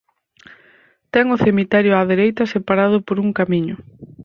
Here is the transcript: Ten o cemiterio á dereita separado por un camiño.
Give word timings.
Ten 1.13 1.25
o 1.35 1.41
cemiterio 1.45 1.93
á 1.99 2.01
dereita 2.11 2.51
separado 2.53 2.97
por 3.07 3.17
un 3.25 3.29
camiño. 3.39 3.75